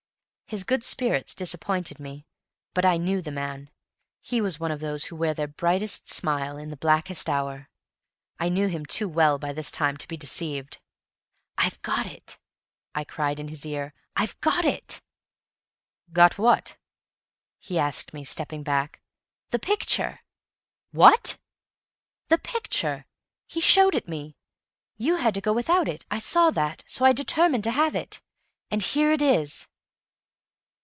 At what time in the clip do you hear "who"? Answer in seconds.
5.05-5.15